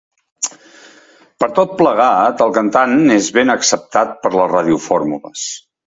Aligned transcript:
Per 1.43 1.49
tot 1.59 1.75
plegat, 1.83 2.43
el 2.47 2.55
cantant 2.57 2.97
és 3.19 3.31
ben 3.39 3.57
acceptat 3.59 4.19
per 4.25 4.37
les 4.41 4.53
radiofórmules. 4.59 5.51